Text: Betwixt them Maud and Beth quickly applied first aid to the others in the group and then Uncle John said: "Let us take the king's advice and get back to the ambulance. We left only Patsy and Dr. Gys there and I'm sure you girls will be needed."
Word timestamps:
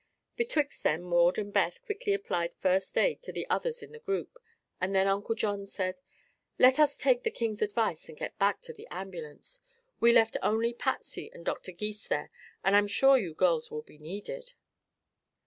Betwixt 0.35 0.81
them 0.81 1.03
Maud 1.03 1.37
and 1.37 1.53
Beth 1.53 1.79
quickly 1.83 2.15
applied 2.15 2.55
first 2.55 2.97
aid 2.97 3.21
to 3.21 3.31
the 3.31 3.47
others 3.51 3.83
in 3.83 3.91
the 3.91 3.99
group 3.99 4.39
and 4.79 4.95
then 4.95 5.05
Uncle 5.05 5.35
John 5.35 5.67
said: 5.67 5.99
"Let 6.57 6.79
us 6.79 6.97
take 6.97 7.21
the 7.21 7.29
king's 7.29 7.61
advice 7.61 8.09
and 8.09 8.17
get 8.17 8.39
back 8.39 8.61
to 8.61 8.73
the 8.73 8.87
ambulance. 8.89 9.59
We 9.99 10.11
left 10.11 10.37
only 10.41 10.73
Patsy 10.73 11.31
and 11.31 11.45
Dr. 11.45 11.71
Gys 11.71 12.07
there 12.07 12.31
and 12.63 12.75
I'm 12.75 12.87
sure 12.87 13.15
you 13.19 13.35
girls 13.35 13.69
will 13.69 13.83
be 13.83 13.99
needed." 13.99 14.55